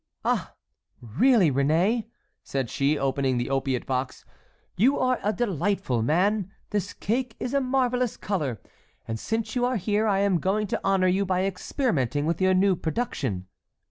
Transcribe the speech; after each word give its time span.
"Ah! 0.25 0.55
really, 0.99 1.51
Réné," 1.51 2.07
said 2.43 2.71
she, 2.71 2.97
opening 2.97 3.37
the 3.37 3.51
opiate 3.51 3.85
box, 3.85 4.25
"you 4.75 4.97
are 4.97 5.19
a 5.23 5.31
delightful 5.31 6.01
man. 6.01 6.49
This 6.71 6.91
cake 6.91 7.35
is 7.39 7.53
a 7.53 7.61
marvellous 7.61 8.17
color, 8.17 8.59
and 9.07 9.19
since 9.19 9.55
you 9.55 9.63
are 9.63 9.77
here 9.77 10.07
I 10.07 10.17
am 10.21 10.39
going 10.39 10.65
to 10.65 10.81
honor 10.83 11.05
you 11.05 11.23
by 11.23 11.45
experimenting 11.45 12.25
with 12.25 12.41
your 12.41 12.55
new 12.55 12.75
production." 12.75 13.45